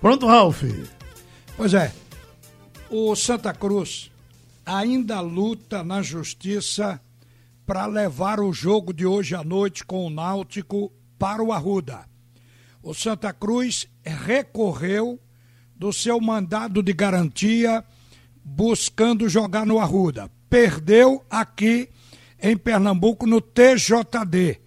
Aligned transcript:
Pronto, 0.00 0.26
Ralf. 0.26 0.62
Pois 1.56 1.74
é. 1.74 1.92
O 2.88 3.14
Santa 3.16 3.52
Cruz 3.52 4.10
ainda 4.64 5.20
luta 5.20 5.82
na 5.82 6.02
justiça 6.02 7.00
para 7.66 7.84
levar 7.86 8.40
o 8.40 8.52
jogo 8.52 8.92
de 8.92 9.04
hoje 9.04 9.34
à 9.34 9.42
noite 9.42 9.84
com 9.84 10.06
o 10.06 10.10
Náutico 10.10 10.92
para 11.18 11.42
o 11.42 11.52
Arruda. 11.52 12.06
O 12.82 12.94
Santa 12.94 13.32
Cruz 13.32 13.88
recorreu 14.04 15.20
do 15.74 15.92
seu 15.92 16.20
mandado 16.20 16.82
de 16.82 16.92
garantia 16.92 17.84
buscando 18.44 19.28
jogar 19.28 19.66
no 19.66 19.80
Arruda. 19.80 20.30
Perdeu 20.48 21.24
aqui 21.28 21.88
em 22.40 22.56
Pernambuco 22.56 23.26
no 23.26 23.40
TJD. 23.40 24.60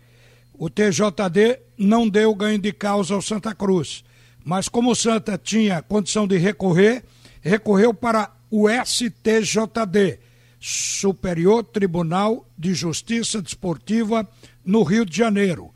O 0.54 0.70
TJD 0.70 1.60
não 1.78 2.08
deu 2.08 2.36
ganho 2.36 2.60
de 2.60 2.72
causa 2.74 3.16
ao 3.16 3.22
Santa 3.22 3.56
Cruz. 3.56 4.04
Mas 4.44 4.68
como 4.68 4.92
o 4.92 4.96
Santa 4.96 5.38
tinha 5.38 5.82
condição 5.82 6.28
de 6.28 6.38
recorrer, 6.38 7.04
recorreu 7.42 7.94
para 7.94 8.32
o 8.50 8.68
STJD, 8.70 10.20
Superior 10.60 11.64
Tribunal 11.64 12.46
de 12.58 12.74
Justiça 12.74 13.42
Desportiva, 13.42 14.28
no 14.64 14.84
Rio 14.84 15.06
de 15.06 15.18
Janeiro. 15.18 15.74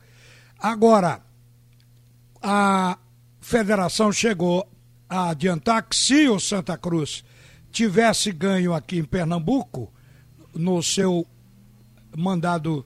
Agora, 0.60 1.22
a 2.42 2.98
federação 3.40 4.12
chegou 4.12 4.68
a 5.10 5.30
adiantar 5.30 5.84
que 5.84 5.96
se 5.96 6.28
o 6.28 6.40
Santa 6.40 6.78
Cruz 6.78 7.24
tivesse 7.72 8.32
ganho 8.32 8.74
aqui 8.74 8.98
em 8.98 9.04
Pernambuco, 9.04 9.92
no 10.54 10.82
seu 10.82 11.26
mandado 12.16 12.86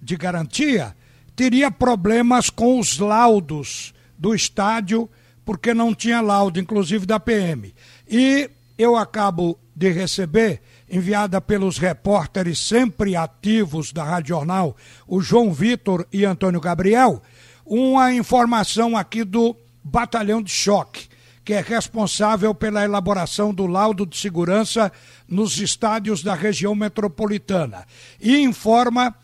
de 0.00 0.16
garantia, 0.16 0.96
teria 1.34 1.70
problemas 1.70 2.48
com 2.48 2.78
os 2.78 2.98
laudos 2.98 3.92
do 4.20 4.34
estádio, 4.34 5.08
porque 5.46 5.72
não 5.72 5.94
tinha 5.94 6.20
laudo, 6.20 6.60
inclusive 6.60 7.06
da 7.06 7.18
PM. 7.18 7.74
E 8.06 8.50
eu 8.76 8.94
acabo 8.94 9.58
de 9.74 9.90
receber, 9.90 10.60
enviada 10.90 11.40
pelos 11.40 11.78
repórteres 11.78 12.58
sempre 12.58 13.16
ativos 13.16 13.92
da 13.92 14.04
Rádio 14.04 14.36
Jornal, 14.36 14.76
o 15.08 15.22
João 15.22 15.52
Vitor 15.54 16.06
e 16.12 16.26
Antônio 16.26 16.60
Gabriel, 16.60 17.22
uma 17.64 18.12
informação 18.12 18.94
aqui 18.94 19.24
do 19.24 19.56
Batalhão 19.82 20.42
de 20.42 20.50
Choque, 20.50 21.08
que 21.42 21.54
é 21.54 21.60
responsável 21.62 22.54
pela 22.54 22.84
elaboração 22.84 23.54
do 23.54 23.66
laudo 23.66 24.04
de 24.04 24.18
segurança 24.18 24.92
nos 25.26 25.58
estádios 25.58 26.22
da 26.22 26.34
região 26.34 26.74
metropolitana. 26.74 27.86
E 28.20 28.36
informa 28.38 29.14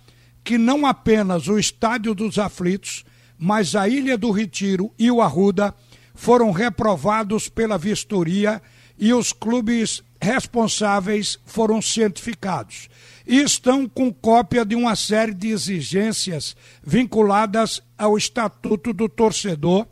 que 0.42 0.56
não 0.56 0.86
apenas 0.86 1.48
o 1.48 1.58
Estádio 1.58 2.14
dos 2.14 2.38
Aflitos, 2.38 3.04
mas 3.38 3.74
a 3.74 3.88
Ilha 3.88 4.16
do 4.16 4.30
Retiro 4.30 4.92
e 4.98 5.10
o 5.10 5.20
Arruda 5.20 5.74
foram 6.14 6.50
reprovados 6.50 7.48
pela 7.48 7.76
vistoria 7.76 8.60
e 8.98 9.12
os 9.12 9.32
clubes 9.32 10.02
responsáveis 10.20 11.38
foram 11.44 11.80
cientificados. 11.82 12.88
E 13.26 13.40
estão 13.42 13.88
com 13.88 14.12
cópia 14.12 14.64
de 14.64 14.74
uma 14.74 14.96
série 14.96 15.34
de 15.34 15.48
exigências 15.48 16.56
vinculadas 16.82 17.82
ao 17.98 18.16
Estatuto 18.16 18.92
do 18.92 19.08
Torcedor, 19.08 19.86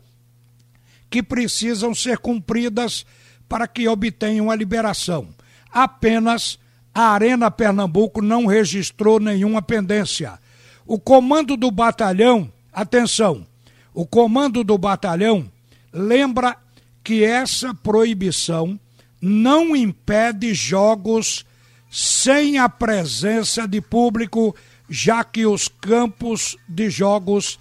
que 1.09 1.21
precisam 1.21 1.93
ser 1.93 2.17
cumpridas 2.17 3.05
para 3.47 3.67
que 3.67 3.87
obtenham 3.87 4.49
a 4.49 4.55
liberação. 4.55 5.29
Apenas 5.71 6.57
a 6.93 7.09
Arena 7.09 7.51
Pernambuco 7.51 8.21
não 8.21 8.45
registrou 8.45 9.19
nenhuma 9.19 9.61
pendência. 9.61 10.39
O 10.87 10.97
comando 10.97 11.57
do 11.57 11.69
batalhão, 11.69 12.51
atenção, 12.75 13.47
o 13.93 14.05
comando 14.05 14.63
do 14.63 14.77
batalhão 14.77 15.49
lembra 15.91 16.57
que 17.01 17.23
essa 17.23 17.73
proibição 17.73 18.77
não 19.21 19.75
impede 19.75 20.53
jogos 20.53 21.45
sem 21.89 22.57
a 22.59 22.67
presença 22.67 23.65
de 23.65 23.79
público, 23.79 24.53
já 24.89 25.23
que 25.23 25.45
os 25.45 25.69
campos 25.69 26.57
de 26.67 26.89
jogos 26.89 27.57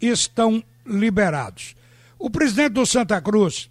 estão 0.00 0.62
liberados. 0.84 1.76
O 2.18 2.28
presidente 2.28 2.72
do 2.72 2.84
Santa 2.84 3.20
Cruz 3.20 3.70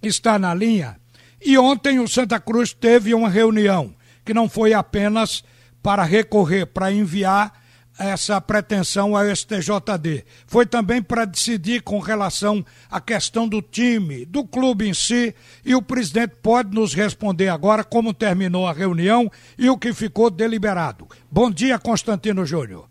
está 0.00 0.38
na 0.38 0.54
linha 0.54 0.96
e 1.44 1.58
ontem 1.58 1.98
o 1.98 2.06
Santa 2.06 2.38
Cruz 2.38 2.72
teve 2.72 3.12
uma 3.12 3.28
reunião 3.28 3.92
que 4.24 4.32
não 4.32 4.48
foi 4.48 4.72
apenas 4.72 5.42
para 5.82 6.04
recorrer, 6.04 6.66
para 6.66 6.92
enviar 6.92 7.65
essa 7.98 8.40
pretensão 8.40 9.16
ao 9.16 9.24
STJD. 9.24 10.24
Foi 10.46 10.66
também 10.66 11.02
para 11.02 11.24
decidir 11.24 11.82
com 11.82 11.98
relação 11.98 12.64
à 12.90 13.00
questão 13.00 13.48
do 13.48 13.62
time, 13.62 14.24
do 14.24 14.46
clube 14.46 14.88
em 14.88 14.94
si, 14.94 15.34
e 15.64 15.74
o 15.74 15.82
presidente 15.82 16.36
pode 16.42 16.74
nos 16.74 16.94
responder 16.94 17.48
agora 17.48 17.82
como 17.82 18.14
terminou 18.14 18.66
a 18.66 18.72
reunião 18.72 19.30
e 19.58 19.70
o 19.70 19.78
que 19.78 19.92
ficou 19.92 20.30
deliberado. 20.30 21.06
Bom 21.30 21.50
dia, 21.50 21.78
Constantino 21.78 22.44
Júnior. 22.44 22.88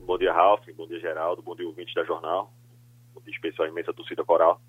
Bom 0.00 0.18
dia, 0.18 0.32
Ralf. 0.32 0.62
Bom 0.76 0.86
dia, 0.86 1.00
Geraldo. 1.00 1.42
Bom 1.42 1.56
dia, 1.56 1.66
ouvinte 1.66 1.94
da 1.94 2.04
jornal. 2.04 2.52
Bom 3.14 3.20
dia, 3.22 3.32
especial 3.32 3.68
imensa 3.68 3.92
torcida 3.92 4.24
coral. 4.24 4.60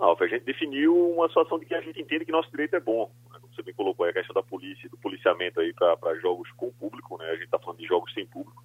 Ralf, 0.00 0.20
a 0.22 0.26
gente 0.26 0.44
definiu 0.44 0.94
uma 1.12 1.28
situação 1.28 1.58
de 1.58 1.66
que 1.66 1.74
a 1.74 1.80
gente 1.80 2.00
entende 2.00 2.24
que 2.24 2.32
nosso 2.32 2.50
direito 2.50 2.76
é 2.76 2.80
bom. 2.80 3.10
Como 3.32 3.54
você 3.54 3.62
bem 3.62 3.74
colocou, 3.74 4.06
é 4.06 4.10
a 4.10 4.12
questão 4.12 4.34
da 4.34 4.42
polícia, 4.42 4.88
do 4.88 4.96
policiamento 4.98 5.60
aí 5.60 5.72
para 5.72 6.14
jogos 6.20 6.50
com 6.52 6.70
público, 6.72 7.18
né? 7.18 7.26
A 7.30 7.34
gente 7.34 7.44
está 7.44 7.58
falando 7.58 7.78
de 7.78 7.86
jogos 7.86 8.12
sem 8.12 8.26
público. 8.26 8.62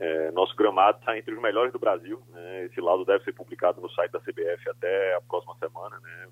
É, 0.00 0.30
nosso 0.30 0.56
gramado 0.56 0.98
está 0.98 1.18
entre 1.18 1.34
os 1.34 1.42
melhores 1.42 1.72
do 1.74 1.78
Brasil. 1.78 2.22
Né? 2.30 2.64
Esse 2.64 2.80
laudo 2.80 3.04
deve 3.04 3.22
ser 3.22 3.34
publicado 3.34 3.82
no 3.82 3.90
site 3.90 4.10
da 4.10 4.20
CBF 4.20 4.70
até 4.70 5.14
a 5.14 5.20
próxima 5.20 5.54
semana. 5.58 6.00
Né? 6.00 6.28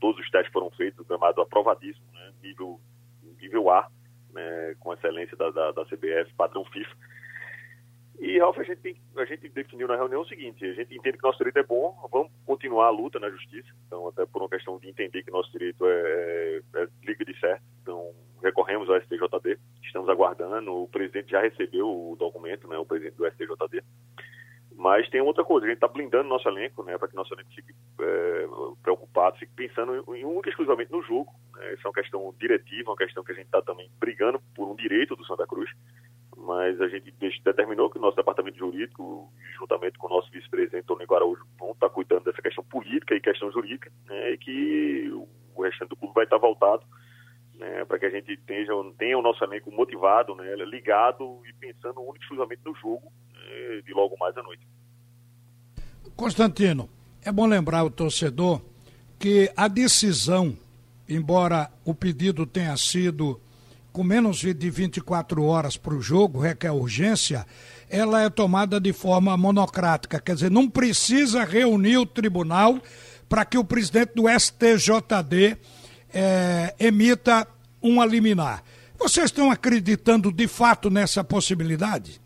Todos 0.00 0.18
os 0.18 0.30
testes 0.30 0.50
foram 0.50 0.70
feitos, 0.70 1.00
o 1.00 1.04
gramado 1.04 1.42
aprovadíssimo, 1.42 2.06
né? 2.14 2.32
nível, 2.42 2.80
nível 3.38 3.68
A, 3.68 3.90
né? 4.32 4.74
com 4.80 4.94
excelência 4.94 5.36
da, 5.36 5.50
da, 5.50 5.70
da, 5.70 5.84
CBF, 5.84 6.32
padrão 6.34 6.64
FIFA. 6.64 6.96
E, 8.20 8.38
Ralf, 8.38 8.58
a 8.58 8.62
gente, 8.62 9.00
a 9.16 9.24
gente 9.26 9.48
definiu 9.50 9.86
na 9.86 9.96
reunião 9.96 10.22
o 10.22 10.28
seguinte: 10.28 10.64
a 10.64 10.72
gente 10.74 10.94
entende 10.94 11.16
que 11.16 11.22
nosso 11.22 11.38
direito 11.38 11.58
é 11.58 11.62
bom, 11.62 11.96
vamos 12.10 12.30
continuar 12.44 12.86
a 12.86 12.90
luta 12.90 13.18
na 13.18 13.30
justiça. 13.30 13.68
Então, 13.86 14.08
até 14.08 14.26
por 14.26 14.42
uma 14.42 14.48
questão 14.48 14.78
de 14.78 14.88
entender 14.88 15.22
que 15.22 15.30
nosso 15.30 15.50
direito 15.52 15.86
é, 15.86 16.60
é, 16.74 16.82
é 16.82 16.88
liga 17.02 17.24
de 17.24 17.38
certo. 17.38 17.62
Então, 17.82 18.14
recorremos 18.42 18.88
ao 18.90 19.00
STJD, 19.00 19.58
aguardando, 20.10 20.74
o 20.74 20.88
presidente 20.88 21.30
já 21.30 21.40
recebeu 21.40 21.86
o 21.86 22.16
documento, 22.16 22.68
né, 22.68 22.76
o 22.78 22.84
presidente 22.84 23.16
do 23.16 23.26
STJD. 23.26 23.82
Mas 24.80 25.08
tem 25.10 25.20
outra 25.20 25.44
coisa, 25.44 25.66
a 25.66 25.68
gente 25.68 25.76
está 25.76 25.88
blindando 25.88 26.28
nosso 26.28 26.48
elenco, 26.48 26.82
né, 26.82 26.96
para 26.96 27.06
que 27.06 27.14
nosso 27.14 27.34
elenco 27.34 27.50
fique 27.54 27.70
é, 28.00 28.46
preocupado, 28.82 29.36
fique 29.36 29.52
pensando 29.54 29.94
em, 30.16 30.24
única 30.24 30.48
e 30.48 30.50
exclusivamente 30.50 30.90
no 30.90 31.02
jogo. 31.02 31.30
Né, 31.54 31.74
isso 31.74 31.86
é 31.86 31.88
uma 31.88 31.94
questão 31.94 32.34
diretiva, 32.38 32.90
uma 32.90 32.96
questão 32.96 33.22
que 33.22 33.32
a 33.32 33.34
gente 33.34 33.44
está 33.44 33.60
também 33.60 33.90
brigando 33.98 34.40
por 34.54 34.70
um 34.70 34.74
direito 34.74 35.14
do 35.14 35.24
Santa 35.26 35.46
Cruz. 35.46 35.70
Mas 36.34 36.80
a 36.80 36.88
gente 36.88 37.12
determinou 37.44 37.90
que 37.90 37.98
o 37.98 38.00
nosso 38.00 38.16
departamento 38.16 38.56
jurídico, 38.56 39.30
juntamente 39.58 39.98
com 39.98 40.06
o 40.06 40.16
nosso 40.16 40.30
vice-presidente 40.30 40.86
Tony 40.86 41.04
Guaraújo, 41.04 41.44
vão 41.58 41.72
estar 41.72 41.88
tá 41.88 41.94
cuidando 41.94 42.24
dessa 42.24 42.40
questão 42.40 42.64
política 42.64 43.14
e 43.14 43.20
questão 43.20 43.52
jurídica, 43.52 43.92
né, 44.06 44.32
e 44.32 44.38
que 44.38 45.10
o 45.54 45.62
restante 45.62 45.90
do 45.90 45.96
clube 45.96 46.14
vai 46.14 46.24
estar 46.24 46.38
tá 46.38 46.40
voltado 46.40 46.86
né, 47.60 47.84
para 47.84 47.98
que 47.98 48.06
a 48.06 48.10
gente 48.10 48.36
tenha, 48.38 48.66
tenha 48.98 49.18
o 49.18 49.22
nosso 49.22 49.44
elenco 49.44 49.70
motivado, 49.70 50.34
né, 50.34 50.54
ligado 50.64 51.42
e 51.46 51.52
pensando 51.52 52.00
exclusivamente 52.16 52.62
no 52.64 52.74
jogo 52.74 53.12
né, 53.34 53.82
de 53.84 53.92
logo 53.92 54.16
mais 54.18 54.36
à 54.36 54.42
noite. 54.42 54.66
Constantino, 56.16 56.88
é 57.22 57.30
bom 57.30 57.46
lembrar 57.46 57.84
o 57.84 57.90
torcedor 57.90 58.62
que 59.18 59.52
a 59.54 59.68
decisão, 59.68 60.56
embora 61.06 61.70
o 61.84 61.94
pedido 61.94 62.46
tenha 62.46 62.76
sido 62.78 63.38
com 63.92 64.02
menos 64.02 64.38
de 64.38 64.70
24 64.70 65.44
horas 65.44 65.76
para 65.76 65.94
o 65.94 66.00
jogo, 66.00 66.38
requer 66.38 66.70
urgência, 66.70 67.44
ela 67.88 68.22
é 68.22 68.30
tomada 68.30 68.80
de 68.80 68.92
forma 68.92 69.36
monocrática, 69.36 70.20
quer 70.20 70.34
dizer, 70.34 70.50
não 70.50 70.68
precisa 70.68 71.44
reunir 71.44 71.98
o 71.98 72.06
tribunal 72.06 72.80
para 73.28 73.44
que 73.44 73.58
o 73.58 73.64
presidente 73.64 74.14
do 74.14 74.28
STJD 74.28 75.58
é, 76.12 76.59
emita 76.80 77.46
uma 77.82 78.06
liminar. 78.06 78.62
Vocês 78.98 79.26
estão 79.26 79.50
acreditando 79.50 80.32
de 80.32 80.48
fato 80.48 80.90
nessa 80.90 81.22
possibilidade? 81.22 82.20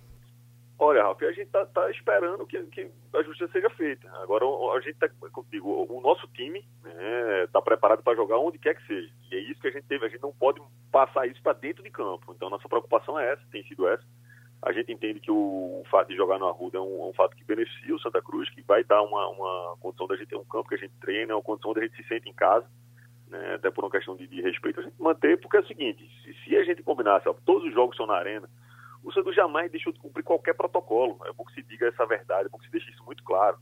Olha, 0.78 1.02
Ralf, 1.02 1.22
a 1.22 1.30
gente 1.30 1.46
está 1.46 1.64
tá 1.66 1.88
esperando 1.90 2.44
que, 2.46 2.60
que, 2.64 2.90
a 3.14 3.22
justiça 3.22 3.50
seja 3.52 3.70
feita. 3.70 4.10
Agora, 4.22 4.44
a 4.44 4.80
gente 4.80 4.94
está, 4.94 5.08
digo, 5.50 5.86
o 5.88 6.00
nosso 6.00 6.26
time 6.28 6.64
está 6.84 6.88
né, 6.88 7.46
tá 7.52 7.62
preparado 7.62 8.02
para 8.02 8.16
jogar 8.16 8.38
onde 8.38 8.58
quer 8.58 8.74
que 8.74 8.86
seja. 8.86 9.08
E 9.30 9.36
é 9.36 9.38
isso 9.38 9.60
que 9.60 9.68
a 9.68 9.70
gente 9.70 9.86
teve. 9.86 10.04
A 10.04 10.08
gente 10.08 10.20
não 10.20 10.32
pode 10.32 10.60
passar 10.90 11.26
isso 11.26 11.40
para 11.42 11.52
dentro 11.52 11.82
de 11.82 11.90
campo. 11.90 12.32
Então, 12.34 12.50
nossa 12.50 12.68
preocupação 12.68 13.18
é 13.18 13.32
essa, 13.32 13.42
tem 13.52 13.64
sido 13.64 13.86
essa. 13.86 14.04
A 14.60 14.72
gente 14.72 14.92
entende 14.92 15.20
que 15.20 15.30
o, 15.30 15.80
o 15.80 15.84
fato 15.90 16.08
de 16.08 16.16
jogar 16.16 16.38
no 16.38 16.48
Arruda 16.48 16.78
é 16.78 16.80
um, 16.80 17.04
é 17.04 17.08
um, 17.08 17.14
fato 17.14 17.36
que 17.36 17.44
beneficia 17.44 17.94
o 17.94 18.00
Santa 18.00 18.20
Cruz, 18.20 18.50
que 18.50 18.62
vai 18.62 18.82
dar 18.82 19.02
uma, 19.02 19.28
uma 19.28 19.76
condição 19.78 20.06
da 20.06 20.16
gente 20.16 20.28
ter 20.28 20.36
um 20.36 20.44
campo 20.44 20.68
que 20.68 20.74
a 20.74 20.78
gente 20.78 20.94
treina, 21.00 21.36
uma 21.36 21.42
condição 21.42 21.72
da 21.72 21.82
gente 21.82 21.96
se 21.96 22.08
sente 22.08 22.28
em 22.28 22.34
casa 22.34 22.66
né, 23.38 23.54
até 23.54 23.70
por 23.70 23.84
uma 23.84 23.90
questão 23.90 24.16
de, 24.16 24.26
de, 24.26 24.40
respeito, 24.40 24.80
a 24.80 24.82
gente 24.82 25.00
manter, 25.00 25.40
porque 25.40 25.56
é 25.56 25.60
o 25.60 25.66
seguinte, 25.66 26.08
se, 26.22 26.34
se 26.44 26.56
a 26.56 26.64
gente 26.64 26.82
combinasse, 26.82 27.28
ó, 27.28 27.34
todos 27.44 27.66
os 27.66 27.74
jogos 27.74 27.96
são 27.96 28.06
na 28.06 28.14
arena, 28.14 28.48
o 29.02 29.12
Santos 29.12 29.34
jamais 29.34 29.70
deixou 29.70 29.92
de 29.92 29.98
cumprir 29.98 30.22
qualquer 30.22 30.54
protocolo. 30.54 31.18
É 31.26 31.32
bom 31.32 31.44
que 31.44 31.54
se 31.54 31.62
diga 31.62 31.88
essa 31.88 32.06
verdade, 32.06 32.46
é 32.46 32.48
bom 32.48 32.58
que 32.58 32.64
se 32.66 32.72
deixe 32.72 32.90
isso 32.90 33.04
muito 33.04 33.22
claro. 33.22 33.58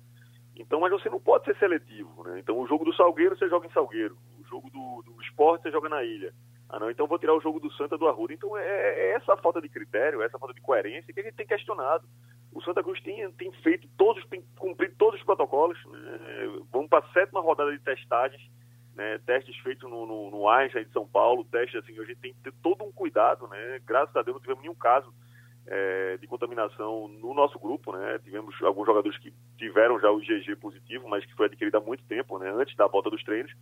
Então, 0.54 0.78
mas 0.80 0.92
você 0.92 1.08
não 1.08 1.18
pode 1.18 1.44
ser 1.44 1.56
seletivo, 1.56 2.22
né? 2.24 2.38
Então, 2.38 2.58
o 2.58 2.66
jogo 2.66 2.84
do 2.84 2.94
Salgueiro 2.94 3.36
você 3.36 3.48
joga 3.48 3.66
em 3.66 3.72
Salgueiro, 3.72 4.16
o 4.38 4.44
jogo 4.44 4.70
do, 4.70 5.02
do 5.02 5.22
esporte 5.22 5.62
você 5.62 5.70
joga 5.70 5.88
na 5.88 6.04
ilha. 6.04 6.32
Ah, 6.68 6.78
não, 6.78 6.90
então 6.90 7.06
vou 7.06 7.18
tirar 7.18 7.34
o 7.34 7.40
jogo 7.40 7.58
do 7.58 7.72
Santa 7.72 7.98
do 7.98 8.06
Arruda. 8.06 8.32
Então, 8.32 8.56
é, 8.56 8.64
é 8.64 9.12
essa 9.12 9.36
falta 9.36 9.60
de 9.60 9.68
critério, 9.68 10.22
essa 10.22 10.38
falta 10.38 10.54
de 10.54 10.60
coerência 10.60 11.12
que 11.12 11.20
a 11.20 11.22
gente 11.22 11.34
tem 11.34 11.46
questionado. 11.46 12.06
O 12.52 12.62
Santa 12.62 12.82
Cruz 12.82 13.00
tem, 13.02 13.30
tem 13.32 13.50
feito 13.62 13.88
todos, 13.96 14.24
tem 14.26 14.42
cumprido 14.58 14.94
todos 14.96 15.18
os 15.18 15.26
protocolos. 15.26 15.78
Né? 15.86 16.62
Vamos 16.70 16.88
para 16.88 17.04
a 17.04 17.12
sétima 17.12 17.40
rodada 17.40 17.72
de 17.72 17.78
testagens, 17.78 18.42
né? 18.94 19.18
testes 19.26 19.56
feitos 19.58 19.88
no, 19.90 20.06
no, 20.06 20.30
no 20.30 20.48
Einstein 20.48 20.84
de 20.84 20.92
São 20.92 21.06
Paulo, 21.06 21.44
testes 21.44 21.82
assim, 21.82 21.98
a 21.98 22.04
gente 22.04 22.20
tem 22.20 22.32
que 22.34 22.40
ter 22.40 22.52
todo 22.62 22.84
um 22.84 22.92
cuidado, 22.92 23.46
né? 23.48 23.80
Graças 23.86 24.14
a 24.14 24.22
Deus 24.22 24.36
não 24.36 24.40
tivemos 24.40 24.62
nenhum 24.62 24.74
caso 24.74 25.12
é, 25.66 26.16
de 26.18 26.26
contaminação 26.26 27.08
no 27.08 27.34
nosso 27.34 27.58
grupo, 27.58 27.92
né? 27.92 28.18
Tivemos 28.24 28.60
alguns 28.62 28.86
jogadores 28.86 29.18
que 29.18 29.32
tiveram 29.56 29.98
já 30.00 30.10
o 30.10 30.20
IgG 30.20 30.56
positivo, 30.56 31.08
mas 31.08 31.24
que 31.24 31.34
foi 31.34 31.46
adquirido 31.46 31.76
há 31.76 31.80
muito 31.80 32.04
tempo, 32.04 32.38
né? 32.38 32.50
Antes 32.50 32.76
da 32.76 32.86
volta 32.86 33.10
dos 33.10 33.22
treinos. 33.22 33.52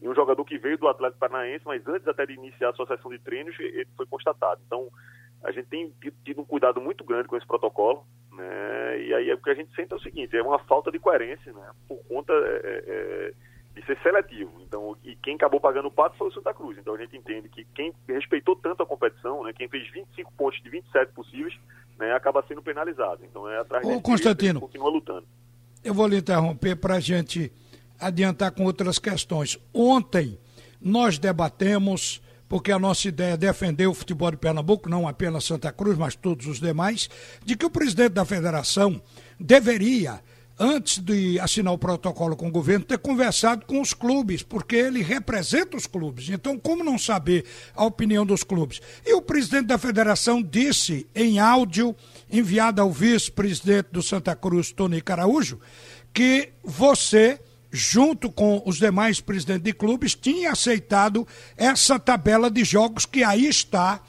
E 0.00 0.08
um 0.08 0.14
jogador 0.14 0.42
que 0.44 0.58
veio 0.58 0.78
do 0.78 0.88
Atlético 0.88 1.20
Paranaense, 1.20 1.66
mas 1.66 1.86
antes 1.86 2.08
até 2.08 2.24
de 2.24 2.32
iniciar 2.32 2.70
a 2.70 2.72
sua 2.72 2.86
sessão 2.86 3.10
de 3.10 3.18
treinos, 3.18 3.58
ele 3.60 3.86
foi 3.96 4.06
constatado. 4.06 4.60
Então, 4.66 4.88
a 5.44 5.52
gente 5.52 5.68
tem 5.68 5.92
tido 6.24 6.40
um 6.40 6.44
cuidado 6.44 6.80
muito 6.80 7.04
grande 7.04 7.28
com 7.28 7.36
esse 7.36 7.46
protocolo, 7.46 8.06
né? 8.32 9.02
E 9.02 9.14
aí 9.14 9.30
é 9.30 9.34
o 9.34 9.38
que 9.38 9.50
a 9.50 9.54
gente 9.54 9.74
sente 9.74 9.92
é 9.92 9.96
o 9.96 10.00
seguinte, 10.00 10.36
é 10.36 10.42
uma 10.42 10.58
falta 10.60 10.90
de 10.90 10.98
coerência, 10.98 11.52
né? 11.52 11.70
Por 11.86 12.02
conta 12.08 12.32
é, 12.32 13.34
é, 13.74 13.78
é 13.78 13.80
de 13.80 13.86
ser 13.86 13.98
seletivo. 14.02 14.52
Então, 14.60 14.96
e 15.04 15.16
quem 15.16 15.34
acabou 15.34 15.60
pagando 15.60 15.88
o 15.88 15.90
pato 15.90 16.16
foi 16.16 16.28
o 16.28 16.32
Santa 16.32 16.52
Cruz. 16.54 16.78
Então 16.78 16.94
a 16.94 16.98
gente 16.98 17.16
entende 17.16 17.48
que 17.48 17.64
quem 17.74 17.92
respeitou 18.08 18.56
tanto 18.56 18.82
a 18.82 18.86
competição, 18.86 19.44
né, 19.44 19.52
quem 19.52 19.68
fez 19.68 19.90
25 19.90 20.32
pontos 20.32 20.60
de 20.62 20.70
27 20.70 21.12
possíveis, 21.12 21.54
né, 21.98 22.12
acaba 22.12 22.44
sendo 22.46 22.62
penalizado. 22.62 23.24
Então 23.24 23.48
é 23.48 23.58
atrás 23.58 23.86
Ô, 23.86 24.00
Constantino, 24.00 24.60
continua 24.60 24.90
lutando. 24.90 25.26
Eu 25.82 25.94
vou 25.94 26.06
lhe 26.06 26.18
interromper 26.18 26.76
para 26.76 26.96
a 26.96 27.00
gente 27.00 27.52
adiantar 27.98 28.52
com 28.52 28.64
outras 28.64 28.98
questões. 28.98 29.58
Ontem 29.72 30.38
nós 30.80 31.18
debatemos 31.18 32.22
porque 32.50 32.72
a 32.72 32.80
nossa 32.80 33.06
ideia 33.06 33.34
é 33.34 33.36
defender 33.36 33.86
o 33.86 33.94
futebol 33.94 34.28
de 34.28 34.36
Pernambuco, 34.36 34.88
não 34.88 35.06
apenas 35.06 35.44
Santa 35.44 35.70
Cruz, 35.70 35.96
mas 35.96 36.16
todos 36.16 36.48
os 36.48 36.58
demais, 36.58 37.08
de 37.44 37.56
que 37.56 37.64
o 37.64 37.70
presidente 37.70 38.14
da 38.14 38.24
federação 38.24 39.00
deveria 39.38 40.20
antes 40.60 40.98
de 40.98 41.40
assinar 41.40 41.72
o 41.72 41.78
protocolo 41.78 42.36
com 42.36 42.48
o 42.48 42.52
governo, 42.52 42.84
ter 42.84 42.98
conversado 42.98 43.64
com 43.64 43.80
os 43.80 43.94
clubes, 43.94 44.42
porque 44.42 44.76
ele 44.76 45.00
representa 45.02 45.74
os 45.74 45.86
clubes. 45.86 46.28
Então, 46.28 46.58
como 46.58 46.84
não 46.84 46.98
saber 46.98 47.46
a 47.74 47.82
opinião 47.82 48.26
dos 48.26 48.44
clubes? 48.44 48.82
E 49.06 49.14
o 49.14 49.22
presidente 49.22 49.68
da 49.68 49.78
federação 49.78 50.42
disse 50.42 51.06
em 51.14 51.38
áudio, 51.38 51.96
enviado 52.30 52.82
ao 52.82 52.92
vice-presidente 52.92 53.88
do 53.90 54.02
Santa 54.02 54.36
Cruz, 54.36 54.70
Tony 54.70 55.00
Caraújo, 55.00 55.58
que 56.12 56.50
você 56.62 57.40
junto 57.72 58.30
com 58.30 58.60
os 58.66 58.78
demais 58.78 59.20
presidentes 59.20 59.62
de 59.62 59.72
clubes, 59.72 60.14
tinha 60.14 60.50
aceitado 60.50 61.26
essa 61.56 62.00
tabela 62.00 62.50
de 62.50 62.64
jogos 62.64 63.06
que 63.06 63.22
aí 63.22 63.46
está 63.46 64.00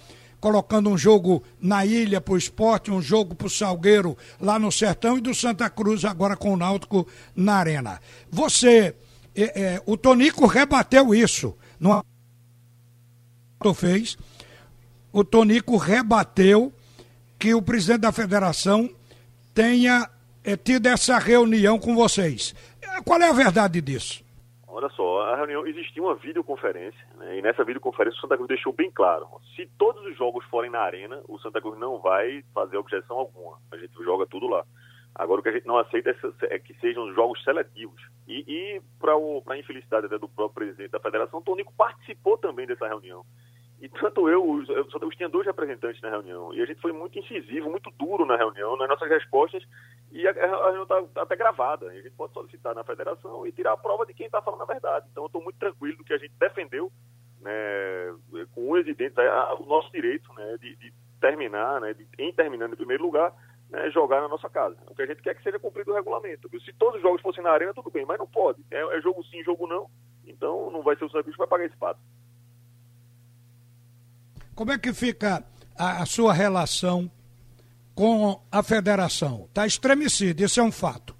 colocando 0.41 0.89
um 0.89 0.97
jogo 0.97 1.43
na 1.61 1.85
ilha 1.85 2.19
para 2.19 2.33
o 2.33 2.37
esporte, 2.37 2.89
um 2.89 3.01
jogo 3.01 3.35
para 3.35 3.45
o 3.45 3.49
Salgueiro 3.49 4.17
lá 4.39 4.57
no 4.57 4.71
Sertão 4.71 5.19
e 5.19 5.21
do 5.21 5.35
Santa 5.35 5.69
Cruz 5.69 6.03
agora 6.03 6.35
com 6.35 6.51
o 6.53 6.57
Náutico 6.57 7.07
na 7.35 7.57
Arena. 7.57 8.01
Você, 8.29 8.95
é, 9.35 9.61
é, 9.61 9.81
o 9.85 9.95
Tonico 9.95 10.47
rebateu 10.47 11.13
isso. 11.13 11.55
No 11.79 12.03
fez, 13.75 14.17
o 15.13 15.23
Tonico 15.23 15.77
rebateu 15.77 16.73
que 17.37 17.53
o 17.53 17.61
presidente 17.61 18.01
da 18.01 18.11
federação 18.11 18.89
tenha 19.53 20.09
é, 20.43 20.57
tido 20.57 20.87
essa 20.87 21.19
reunião 21.19 21.77
com 21.77 21.95
vocês. 21.95 22.55
Qual 23.05 23.21
é 23.21 23.29
a 23.29 23.33
verdade 23.33 23.79
disso? 23.79 24.23
Olha 24.73 24.87
só, 24.89 25.23
a 25.23 25.35
reunião 25.35 25.67
existia 25.67 26.01
uma 26.01 26.15
videoconferência, 26.15 27.05
né, 27.17 27.37
e 27.37 27.41
nessa 27.41 27.61
videoconferência 27.61 28.17
o 28.17 28.21
Santa 28.21 28.37
Cruz 28.37 28.47
deixou 28.47 28.71
bem 28.71 28.89
claro: 28.89 29.27
se 29.53 29.69
todos 29.77 30.01
os 30.05 30.17
jogos 30.17 30.45
forem 30.45 30.71
na 30.71 30.79
arena, 30.79 31.21
o 31.27 31.37
Santa 31.39 31.59
Cruz 31.59 31.77
não 31.77 31.99
vai 31.99 32.41
fazer 32.53 32.77
objeção 32.77 33.17
alguma. 33.17 33.59
A 33.69 33.77
gente 33.77 33.93
joga 34.01 34.25
tudo 34.25 34.47
lá. 34.47 34.63
Agora 35.13 35.41
o 35.41 35.43
que 35.43 35.49
a 35.49 35.51
gente 35.51 35.67
não 35.67 35.77
aceita 35.77 36.09
é, 36.09 36.55
é 36.55 36.59
que 36.59 36.73
sejam 36.75 37.13
jogos 37.13 37.43
seletivos. 37.43 38.01
E, 38.25 38.45
e 38.47 38.81
para 38.97 39.11
a 39.13 39.57
infelicidade 39.57 40.07
do 40.07 40.29
próprio 40.29 40.65
presidente 40.65 40.91
da 40.91 41.01
federação, 41.01 41.39
o 41.39 41.43
Tonico 41.43 41.73
participou 41.75 42.37
também 42.37 42.65
dessa 42.65 42.87
reunião. 42.87 43.25
E 43.81 43.89
tanto 43.89 44.29
eu, 44.29 44.47
o 44.47 44.65
Santa 44.65 44.99
Cruz 44.99 45.17
tinha 45.17 45.27
dois 45.27 45.45
representantes 45.45 45.99
na 46.01 46.11
reunião. 46.11 46.53
E 46.53 46.61
a 46.61 46.65
gente 46.65 46.79
foi 46.79 46.93
muito 46.93 47.17
incisivo, 47.17 47.69
muito 47.69 47.91
duro 47.97 48.25
na 48.25 48.37
reunião, 48.37 48.77
nas 48.77 48.87
nossas 48.87 49.09
respostas. 49.09 49.63
E 50.11 50.27
a, 50.27 50.31
a 50.31 50.71
reunião 50.71 50.83
está 50.83 51.01
tá 51.13 51.21
até 51.23 51.35
gravada. 51.35 51.87
A 51.87 51.93
gente 51.93 52.11
pode 52.11 52.33
solicitar 52.33 52.75
na 52.75 52.83
federação 52.83 53.47
e 53.47 53.51
tirar 53.51 53.73
a 53.73 53.77
prova 53.77 54.05
de 54.05 54.13
quem 54.13 54.25
está 54.25 54.41
falando 54.41 54.63
a 54.63 54.65
verdade. 54.65 55.07
Então 55.11 55.23
eu 55.23 55.27
estou 55.27 55.41
muito 55.41 55.57
tranquilo 55.57 55.97
do 55.97 56.03
que 56.03 56.13
a 56.13 56.17
gente 56.17 56.33
defendeu, 56.39 56.91
né, 57.39 57.51
com 58.53 58.71
unhas 58.71 58.87
e 58.87 58.93
dentes, 58.93 59.17
o 59.59 59.65
nosso 59.65 59.91
direito 59.91 60.31
né, 60.33 60.57
de, 60.59 60.75
de 60.75 60.93
terminar, 61.19 61.79
né, 61.79 61.93
de, 61.93 62.07
em 62.19 62.33
terminando 62.33 62.73
em 62.73 62.77
primeiro 62.77 63.03
lugar, 63.03 63.33
né, 63.69 63.89
jogar 63.89 64.21
na 64.21 64.27
nossa 64.27 64.49
casa. 64.49 64.75
O 64.89 64.93
que 64.93 65.01
a 65.01 65.05
gente 65.05 65.21
quer 65.21 65.31
é 65.31 65.33
que 65.33 65.43
seja 65.43 65.57
cumprido 65.57 65.91
o 65.91 65.95
regulamento. 65.95 66.49
Se 66.59 66.73
todos 66.73 66.97
os 66.97 67.01
jogos 67.01 67.21
fossem 67.21 67.43
na 67.43 67.51
arena, 67.51 67.73
tudo 67.73 67.89
bem, 67.89 68.05
mas 68.05 68.19
não 68.19 68.27
pode. 68.27 68.61
É, 68.69 68.97
é 68.97 69.01
jogo 69.01 69.23
sim, 69.25 69.41
jogo 69.43 69.65
não. 69.65 69.89
Então 70.25 70.69
não 70.71 70.83
vai 70.83 70.95
ser 70.97 71.05
o 71.05 71.09
Cruz 71.09 71.25
que 71.25 71.37
vai 71.37 71.47
pagar 71.47 71.65
esse 71.65 71.77
pato. 71.77 71.99
Como 74.53 74.71
é 74.71 74.77
que 74.77 74.93
fica 74.93 75.43
a, 75.77 76.01
a 76.03 76.05
sua 76.05 76.33
relação 76.33 77.09
com 77.95 78.41
a 78.51 78.63
federação? 78.63 79.45
Está 79.45 79.65
estremecida, 79.65 80.43
isso 80.43 80.59
é 80.59 80.63
um 80.63 80.71
fato. 80.71 81.15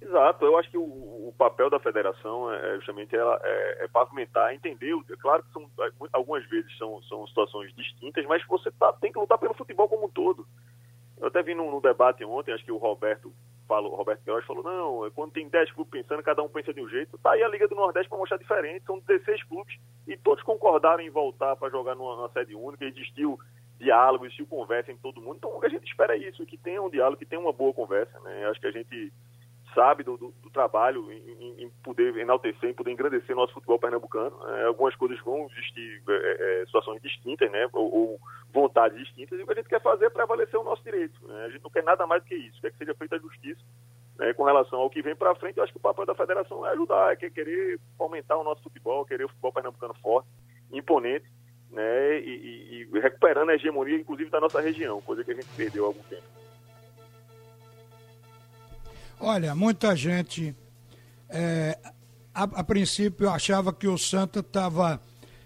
Exato, 0.00 0.44
eu 0.44 0.58
acho 0.58 0.70
que 0.70 0.76
o, 0.76 0.82
o 0.82 1.34
papel 1.38 1.70
da 1.70 1.80
federação 1.80 2.52
é, 2.52 2.74
é 2.74 2.76
justamente 2.76 3.16
ela, 3.16 3.40
é, 3.42 3.84
é 3.84 3.88
pavimentar, 3.88 4.54
entender. 4.54 4.94
É 5.10 5.16
claro 5.16 5.42
que 5.42 5.52
são, 5.52 5.70
algumas 6.12 6.44
vezes 6.50 6.76
são, 6.76 7.02
são 7.04 7.26
situações 7.26 7.74
distintas, 7.74 8.24
mas 8.26 8.44
você 8.46 8.70
tá, 8.72 8.92
tem 8.94 9.10
que 9.10 9.18
lutar 9.18 9.38
pelo 9.38 9.54
futebol 9.54 9.88
como 9.88 10.06
um 10.06 10.10
todo. 10.10 10.46
Eu 11.18 11.28
até 11.28 11.42
vi 11.42 11.54
no 11.54 11.80
debate 11.80 12.24
ontem, 12.24 12.52
acho 12.52 12.64
que 12.64 12.72
o 12.72 12.76
Roberto 12.76 13.32
falou, 13.66 13.94
Roberto 13.94 14.22
Queiroz 14.22 14.44
falou, 14.44 14.62
não, 14.62 15.06
é 15.06 15.10
quando 15.10 15.32
tem 15.32 15.48
10 15.48 15.72
clubes 15.72 16.02
pensando, 16.02 16.22
cada 16.22 16.42
um 16.42 16.48
pensa 16.48 16.74
de 16.74 16.82
um 16.82 16.88
jeito. 16.88 17.16
Tá 17.18 17.32
aí 17.32 17.42
a 17.42 17.48
Liga 17.48 17.66
do 17.66 17.74
Nordeste 17.74 18.08
para 18.08 18.18
mostrar 18.18 18.36
diferente, 18.36 18.84
são 18.84 18.98
16 18.98 19.44
clubes 19.44 19.78
e 20.06 20.16
todos 20.16 20.42
concordaram 20.44 21.02
em 21.02 21.08
voltar 21.08 21.56
para 21.56 21.70
jogar 21.70 21.94
numa, 21.94 22.16
numa, 22.16 22.28
sede 22.30 22.54
única, 22.54 22.84
existiu 22.84 23.38
diálogo, 23.82 24.24
existiu 24.24 24.46
conversa 24.46 24.92
em 24.92 24.96
todo 24.96 25.20
mundo. 25.20 25.36
Então 25.36 25.50
o 25.50 25.60
que 25.60 25.66
a 25.66 25.70
gente 25.70 25.86
espera 25.86 26.16
é 26.16 26.28
isso, 26.28 26.46
que 26.46 26.56
tenha 26.56 26.80
um 26.80 26.88
diálogo, 26.88 27.18
que 27.18 27.26
tenha 27.26 27.40
uma 27.40 27.52
boa 27.52 27.72
conversa, 27.74 28.18
né? 28.20 28.46
Acho 28.46 28.60
que 28.60 28.66
a 28.68 28.70
gente 28.70 29.12
sabe 29.74 30.04
do, 30.04 30.16
do, 30.16 30.32
do 30.42 30.50
trabalho 30.50 31.10
em, 31.10 31.64
em, 31.64 31.70
poder 31.82 32.16
enaltecer, 32.16 32.70
em 32.70 32.74
poder 32.74 32.92
engrandecer 32.92 33.34
nosso 33.34 33.54
futebol 33.54 33.78
pernambucano. 33.78 34.36
É, 34.48 34.64
algumas 34.64 34.94
coisas 34.94 35.18
vão 35.20 35.48
existir 35.50 36.02
é, 36.08 36.60
é, 36.62 36.66
situações 36.66 37.02
distintas, 37.02 37.50
né? 37.50 37.68
Ou, 37.72 37.94
ou, 37.94 38.20
vontades 38.52 38.98
distintas, 38.98 39.38
e 39.38 39.42
o 39.42 39.46
que 39.46 39.52
a 39.52 39.56
gente 39.56 39.68
quer 39.68 39.80
fazer 39.80 40.04
é 40.04 40.10
prevalecer 40.10 40.60
o 40.60 40.62
nosso 40.62 40.82
direito. 40.82 41.26
Né? 41.26 41.44
A 41.46 41.48
gente 41.48 41.62
não 41.62 41.70
quer 41.70 41.82
nada 41.82 42.06
mais 42.06 42.22
do 42.22 42.28
que 42.28 42.34
isso, 42.34 42.60
quer 42.60 42.70
que 42.70 42.76
seja 42.76 42.94
feita 42.94 43.16
a 43.16 43.18
justiça. 43.18 43.62
Né, 44.18 44.34
com 44.34 44.44
relação 44.44 44.78
ao 44.78 44.90
que 44.90 45.00
vem 45.00 45.16
para 45.16 45.34
frente, 45.36 45.56
eu 45.56 45.64
acho 45.64 45.72
que 45.72 45.78
o 45.78 45.82
papel 45.82 46.04
da 46.04 46.14
federação 46.14 46.66
é 46.66 46.72
ajudar, 46.72 47.14
é 47.14 47.16
querer 47.16 47.80
fomentar 47.96 48.38
o 48.38 48.44
nosso 48.44 48.62
futebol, 48.62 49.06
querer 49.06 49.24
o 49.24 49.28
futebol 49.28 49.54
pernambucano 49.54 49.94
forte, 50.02 50.28
imponente, 50.70 51.24
né, 51.72 52.20
e, 52.20 52.86
e, 52.92 53.00
recuperando 53.00 53.50
a 53.50 53.54
hegemonia, 53.54 53.96
inclusive, 53.96 54.30
da 54.30 54.40
nossa 54.40 54.60
região, 54.60 55.00
coisa 55.00 55.24
que 55.24 55.32
a 55.32 55.34
gente 55.34 55.48
perdeu 55.56 55.84
há 55.84 55.86
algum 55.88 56.02
tempo. 56.02 56.22
Olha, 59.18 59.54
muita 59.54 59.96
gente, 59.96 60.54
é, 61.30 61.78
a, 62.34 62.42
a, 62.42 62.64
princípio, 62.64 63.30
achava 63.30 63.72
que 63.72 63.88
o 63.88 63.96
Santa 63.96 64.40
estava 64.40 65.00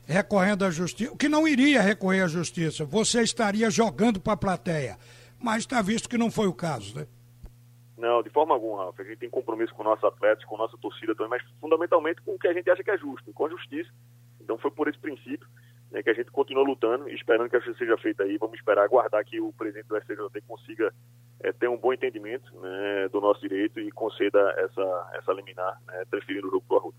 recorrendo 0.06 0.64
à 0.64 0.70
justiça, 0.70 1.16
que 1.16 1.28
não 1.28 1.46
iria 1.46 1.80
recorrer 1.80 2.22
à 2.22 2.28
justiça, 2.28 2.84
você 2.84 3.22
estaria 3.22 3.70
jogando 3.70 4.20
para 4.20 4.32
a 4.32 4.36
plateia. 4.36 4.96
Mas 5.38 5.58
está 5.58 5.82
visto 5.82 6.08
que 6.08 6.18
não 6.18 6.30
foi 6.30 6.46
o 6.46 6.54
caso, 6.54 6.98
né? 6.98 7.06
Não, 7.98 8.22
de 8.22 8.30
forma 8.30 8.54
alguma, 8.54 8.86
Rafa. 8.86 9.02
A 9.02 9.04
gente 9.04 9.18
tem 9.18 9.30
compromisso 9.30 9.74
com 9.74 9.82
nossos 9.82 10.04
atletas, 10.04 10.44
com 10.44 10.56
nossa 10.56 10.76
torcida 10.78 11.14
também, 11.14 11.30
mas 11.30 11.42
fundamentalmente 11.60 12.20
com 12.22 12.34
o 12.34 12.38
que 12.38 12.48
a 12.48 12.52
gente 12.52 12.70
acha 12.70 12.82
que 12.82 12.90
é 12.90 12.98
justo, 12.98 13.32
com 13.32 13.46
a 13.46 13.50
justiça. 13.50 13.90
Então 14.40 14.58
foi 14.58 14.70
por 14.70 14.88
esse 14.88 14.98
princípio 14.98 15.46
né, 15.96 16.02
que 16.02 16.10
a 16.10 16.14
gente 16.14 16.30
continua 16.30 16.62
lutando, 16.62 17.08
esperando 17.08 17.48
que 17.48 17.56
a 17.56 17.58
justiça 17.58 17.78
seja 17.78 17.96
feita 17.96 18.22
aí. 18.22 18.36
Vamos 18.36 18.58
esperar, 18.58 18.84
aguardar 18.84 19.24
que 19.24 19.40
o 19.40 19.50
presidente 19.54 19.86
do 19.88 19.96
STJD 19.96 20.42
consiga 20.46 20.92
é, 21.40 21.52
ter 21.52 21.68
um 21.68 21.78
bom 21.78 21.90
entendimento 21.90 22.52
né, 22.60 23.08
do 23.10 23.18
nosso 23.18 23.40
direito 23.40 23.80
e 23.80 23.90
conceda 23.90 24.38
essa, 24.58 25.10
essa 25.14 25.32
liminar, 25.32 25.80
né, 25.86 26.04
transferindo 26.10 26.48
o 26.48 26.50
jogo 26.50 26.64
para 26.68 26.74
o 26.74 26.78
Arruda. 26.78 26.96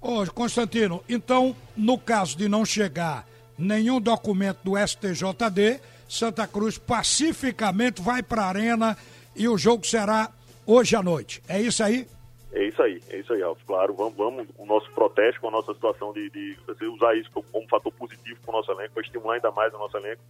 Ô, 0.00 0.32
Constantino, 0.32 1.02
então, 1.08 1.56
no 1.76 1.98
caso 1.98 2.38
de 2.38 2.48
não 2.48 2.64
chegar 2.64 3.26
nenhum 3.58 4.00
documento 4.00 4.60
do 4.62 4.78
STJD, 4.78 5.80
Santa 6.08 6.46
Cruz 6.46 6.78
pacificamente 6.78 8.00
vai 8.00 8.22
para 8.22 8.42
a 8.42 8.48
Arena 8.48 8.96
e 9.34 9.48
o 9.48 9.58
jogo 9.58 9.84
será 9.84 10.30
hoje 10.64 10.94
à 10.94 11.02
noite. 11.02 11.42
É 11.48 11.60
isso 11.60 11.82
aí? 11.82 12.06
É 12.52 12.64
isso 12.64 12.82
aí, 12.82 13.00
é 13.10 13.18
isso 13.18 13.32
aí, 13.32 13.42
Alves. 13.42 13.62
Claro, 13.64 13.94
vamos, 13.94 14.16
vamos 14.16 14.48
o 14.58 14.66
nosso 14.66 14.90
protesto 14.90 15.40
com 15.40 15.48
a 15.48 15.52
nossa 15.52 15.72
situação 15.72 16.12
de, 16.12 16.28
de 16.30 16.56
usar 16.86 17.14
isso 17.16 17.30
como, 17.30 17.46
como 17.52 17.68
fator 17.68 17.92
positivo 17.92 18.40
para 18.40 18.50
o 18.50 18.56
nosso 18.58 18.72
elenco, 18.72 18.94
para 18.94 19.02
estimular 19.02 19.34
ainda 19.34 19.50
mais 19.52 19.72
o 19.72 19.78
nosso 19.78 19.96
elenco 19.96 20.20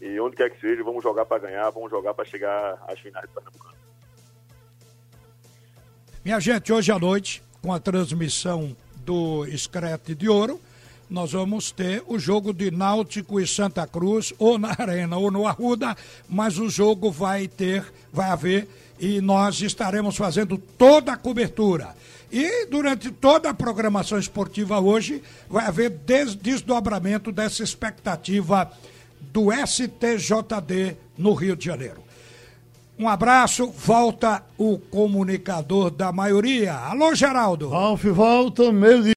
E 0.00 0.20
onde 0.20 0.36
quer 0.36 0.50
que 0.50 0.60
seja, 0.60 0.84
vamos 0.84 1.02
jogar 1.02 1.26
para 1.26 1.38
ganhar, 1.38 1.68
vamos 1.70 1.90
jogar 1.90 2.14
para 2.14 2.24
chegar 2.24 2.80
às 2.86 2.98
finais 3.00 3.26
do 3.28 3.34
Pernambucano. 3.34 3.74
Minha 6.24 6.38
gente, 6.38 6.72
hoje 6.72 6.92
à 6.92 6.98
noite, 6.98 7.42
com 7.60 7.72
a 7.72 7.80
transmissão 7.80 8.76
do 8.98 9.44
Screte 9.56 10.14
de 10.14 10.28
Ouro, 10.28 10.60
nós 11.10 11.32
vamos 11.32 11.72
ter 11.72 12.02
o 12.06 12.18
jogo 12.18 12.52
de 12.52 12.70
Náutico 12.70 13.40
e 13.40 13.46
Santa 13.46 13.86
Cruz, 13.86 14.32
ou 14.38 14.58
na 14.58 14.76
Arena 14.78 15.16
ou 15.16 15.30
no 15.30 15.46
Arruda, 15.46 15.96
mas 16.28 16.58
o 16.58 16.68
jogo 16.68 17.10
vai 17.10 17.48
ter, 17.48 17.82
vai 18.12 18.28
haver, 18.30 18.68
e 18.98 19.20
nós 19.20 19.60
estaremos 19.60 20.16
fazendo 20.16 20.58
toda 20.58 21.12
a 21.12 21.16
cobertura. 21.16 21.94
E 22.30 22.66
durante 22.66 23.10
toda 23.10 23.50
a 23.50 23.54
programação 23.54 24.18
esportiva 24.18 24.78
hoje, 24.80 25.22
vai 25.48 25.66
haver 25.66 25.90
des 25.90 26.34
desdobramento 26.34 27.32
dessa 27.32 27.62
expectativa 27.62 28.70
do 29.32 29.48
STJD 29.50 30.96
no 31.16 31.32
Rio 31.32 31.56
de 31.56 31.64
Janeiro. 31.64 32.02
Um 32.98 33.08
abraço, 33.08 33.68
volta 33.70 34.42
o 34.58 34.76
comunicador 34.76 35.90
da 35.90 36.10
maioria. 36.10 36.74
Alô, 36.74 37.14
Geraldo. 37.14 37.68
Ralf 37.68 38.04
volta, 38.04 38.72
meio 38.72 39.16